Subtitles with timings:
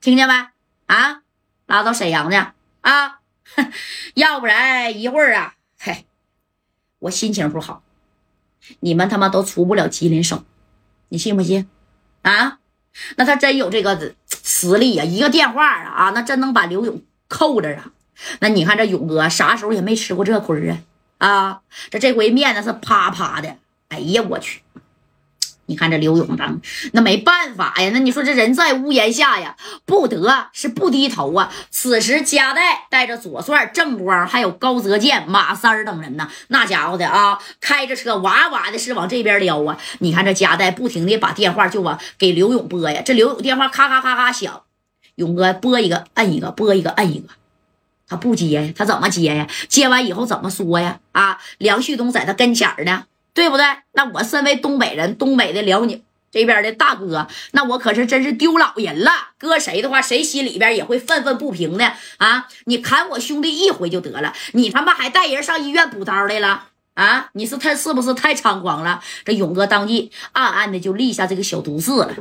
[0.00, 0.34] 听见没？
[0.86, 1.20] 啊，
[1.66, 2.36] 拉到沈阳去
[2.80, 3.20] 啊！
[4.14, 6.06] 要不然一会儿啊，嘿，
[7.00, 7.82] 我心情不好，
[8.80, 10.42] 你们他妈都出不了吉林省，
[11.10, 11.68] 你信不信？
[12.22, 12.60] 啊，
[13.16, 15.04] 那他真有这个实力呀！
[15.04, 17.92] 一个电话啊啊，那真能把刘勇扣着啊！
[18.40, 20.78] 那你看这勇哥啥时候也没吃过这亏啊！
[21.18, 23.58] 啊，这这回面子是啪啪的，
[23.88, 24.62] 哎呀我去！
[25.70, 26.60] 你看这刘勇当
[26.94, 29.54] 那没办法呀，那你说这人在屋檐下呀，
[29.86, 31.48] 不得是不低头啊。
[31.70, 39.78] 此时夹带带着左帅、郑光还有高泽健、马三儿等人呢，那家伙的啊，开着车哇哇的是往这边撩啊。
[40.00, 44.62] 你看这夹带不停的把电话就往给刘勇拨呀，这刘勇电话咔咔咔咔响，
[45.14, 47.28] 勇哥拨一个摁一个，拨一个摁一个，
[48.08, 49.46] 他不接呀，他怎么接呀？
[49.68, 50.98] 接完以后怎么说呀？
[51.12, 53.04] 啊，梁旭东在他跟前呢。
[53.32, 53.64] 对不对？
[53.92, 59.10] 那我身为东北人，东北的辽宁这边的大哥，那我可是真是丢老人了。
[59.38, 62.46] 搁谁的话，谁心里边也会愤愤不平的啊！
[62.66, 67.30] 你砍我兄弟一回就得了，你他妈还带人上医院补刀来了啊！
[67.32, 69.02] 你是太是不是太猖狂了？
[69.24, 72.14] 这勇哥当即暗暗的就立下这个小毒誓了。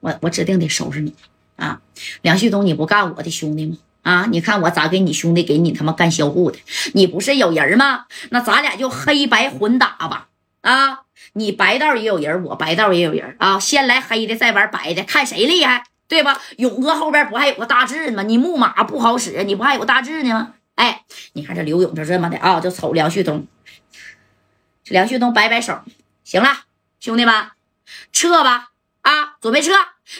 [0.00, 1.14] 我我指定得收拾你
[1.56, 1.80] 啊！
[2.22, 3.76] 梁旭东，你不干我的兄弟吗？
[4.02, 4.26] 啊！
[4.30, 6.58] 你看我咋给你兄弟给你他妈干销户的？
[6.94, 8.06] 你不是有人吗？
[8.30, 10.28] 那咱俩就黑白混打吧！
[10.62, 11.00] 啊，
[11.34, 13.58] 你白道也有人，我白道也有人啊！
[13.58, 16.40] 先来黑的，再玩白的，看谁厉害，对吧？
[16.56, 18.22] 勇哥后边不还有个大志吗？
[18.22, 20.54] 你木马不好使，你不还有个大志呢吗？
[20.76, 21.02] 哎，
[21.34, 23.46] 你看这刘勇就这么的啊，就瞅梁旭东。
[24.84, 25.78] 梁旭东摆摆手，
[26.24, 26.48] 行了，
[26.98, 27.34] 兄弟们，
[28.12, 28.70] 撤吧！
[29.02, 29.72] 啊，准备撤。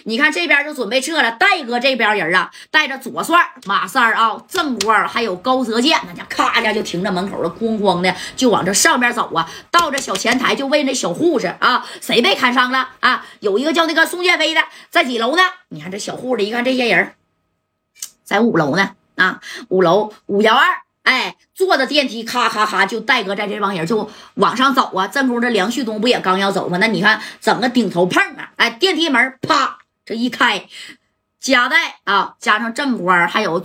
[0.05, 9.49] 你看这边就准备撤了，戴哥这边人啊，带着左帅、马三啊、郑官还有高泽健，那家咔家就停在门口了，咣咣的就往这上边走啊。
[9.71, 13.27] 到这小前台就问那小护士啊，谁被砍伤了啊？
[13.41, 15.43] 有一个叫那个宋建飞的，在几楼呢？
[15.69, 17.15] 你看这小护士一看这些人，
[18.25, 20.67] 在五楼呢啊，五楼五幺二。
[21.11, 25.09] 哎，坐着电梯，咔咔咔，就戴哥在这帮人就往上走啊。
[25.09, 26.79] 正宫这梁旭东不也刚要走吗？
[26.79, 28.53] 那你看整个顶头碰啊！
[28.55, 30.69] 哎，电梯门啪这一开，
[31.41, 33.61] 夹带啊，加上正官还有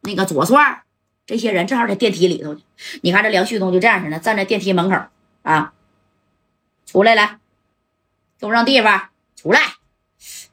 [0.00, 0.82] 那个左帅
[1.24, 2.60] 这些人正好在电梯里头呢
[3.02, 4.96] 你看这梁旭东就这样式的站在电梯门口
[5.42, 5.72] 啊，
[6.86, 7.38] 出来来，
[8.40, 9.60] 给我让地方出来。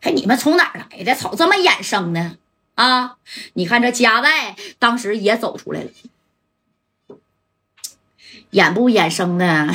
[0.01, 1.15] 哎，你们从哪儿来的？
[1.15, 2.37] 瞅这么眼生呢？
[2.75, 3.17] 啊！
[3.53, 5.89] 你看这加代当时也走出来了，
[8.51, 9.67] 眼不衍生的，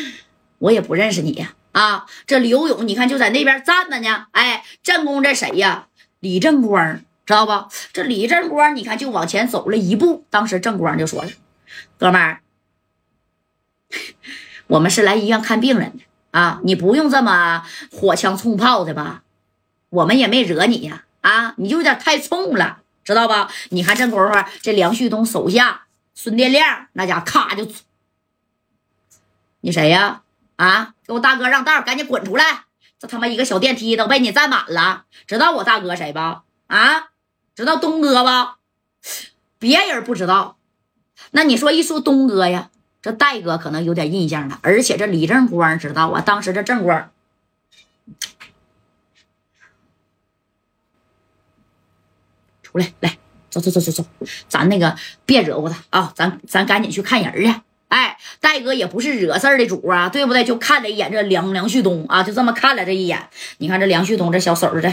[0.58, 1.54] 我也不认识你呀！
[1.72, 4.26] 啊，这刘勇，你看就在那边站着呢。
[4.32, 5.88] 哎，正宫这谁呀？
[6.20, 7.68] 李正光，知道不？
[7.92, 10.24] 这李正光，你看就往前走了一步。
[10.30, 11.30] 当时正光就说了
[11.98, 12.40] ：“哥们儿，
[14.66, 19.22] 我们是来医院看病人的啊，你不用这么火枪冲炮的吧？
[19.90, 23.50] 我们也没惹你呀。”啊，你就有点太冲了，知道吧？
[23.70, 25.82] 你看这功夫，这梁旭东手下
[26.14, 27.66] 孙殿亮那家咔就，
[29.60, 30.22] 你谁呀？
[30.56, 32.64] 啊，给我大哥让道，赶紧滚出来！
[32.98, 36.42] 这他妈一个小电梯都被你占满了，知道我大哥谁吧？
[36.66, 37.10] 啊，
[37.54, 38.58] 知道东哥吧？
[39.58, 40.56] 别人不知道，
[41.30, 42.70] 那你说一说东哥呀，
[43.00, 47.10] 这戴哥可能有点印象了，而且这李正光知道啊，当时这正光。
[52.62, 53.16] 出来，来，
[53.48, 54.04] 走走走走走，
[54.48, 57.60] 咱那个别惹乎他啊，咱咱赶紧去看人去。
[57.88, 60.44] 哎，戴哥也不是惹事儿的主啊，对不对？
[60.44, 63.28] 就看了一眼这梁梁旭东啊，就这么看了这一眼。
[63.58, 64.92] 你看这梁旭东这小手儿的，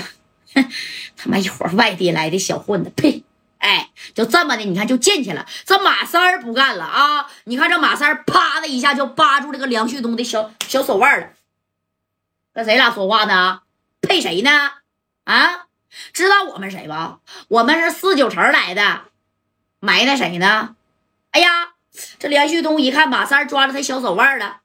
[1.17, 3.23] 他妈一伙外地来的小混子，呸！
[3.57, 5.45] 哎，就这么的，你看就进去了。
[5.65, 7.27] 这马三儿不干了啊！
[7.45, 11.29] 你看这马三儿啪的一下就扒住这个梁旭东的小小手腕了。
[12.53, 13.61] 跟谁俩说话呢？
[14.01, 14.51] 配谁呢？
[15.23, 15.65] 啊？
[16.13, 17.19] 知道我们谁吧？
[17.47, 19.01] 我们是四九城来的，
[19.79, 20.75] 埋汰谁呢？
[21.31, 21.73] 哎呀，
[22.19, 24.61] 这梁旭东一看马三抓着他小手腕了，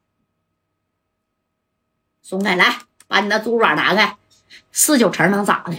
[2.23, 4.17] 松开来，把你那猪爪拿开。
[4.73, 5.77] 四九城能咋的？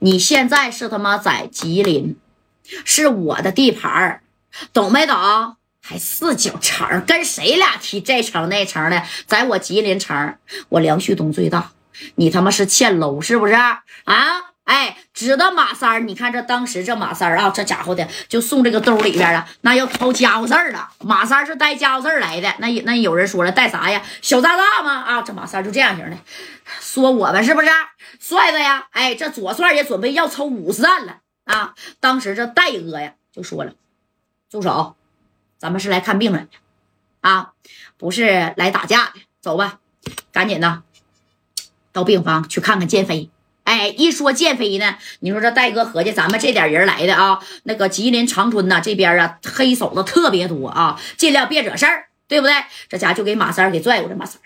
[0.00, 2.18] 你现在是他妈在吉林，
[2.84, 4.22] 是我的地盘
[4.72, 5.56] 懂没懂？
[5.82, 9.02] 还四九城，跟谁俩提这城那城的？
[9.26, 10.36] 在我吉林城，
[10.68, 11.72] 我梁旭东最大。
[12.16, 13.82] 你他妈是欠搂是不是啊？
[14.70, 15.98] 哎，知道马三儿？
[15.98, 20.88] 你看这当时这马三儿啊，这家伙的就送这个兜里边了，那要掏家伙事儿了。
[21.00, 24.00] 马三是带家伙事儿来的，那也那有人说了带啥呀？
[24.22, 24.92] 小炸弹吗？
[25.00, 26.16] 啊，这马三就这样型的，
[26.78, 27.68] 说我们是不是
[28.20, 28.86] 帅子呀？
[28.92, 31.74] 哎，这左帅也准备要抽五十弹了啊！
[31.98, 33.72] 当时这戴哥呀就说了，
[34.48, 34.94] 住手，
[35.58, 37.54] 咱们是来看病人的啊，
[37.98, 39.14] 不是来打架的。
[39.40, 39.80] 走吧，
[40.30, 40.82] 赶紧的。
[41.92, 43.30] 到病房去看看建飞
[43.64, 52.54] 哎，一说建飞呢，你说这戴哥合计咱们这点人来的啊，那个吉林长春呐这边啊，黑手子特别多啊，尽量别惹事儿，对不对？
[52.88, 54.40] 这家就给马三给拽过来，马三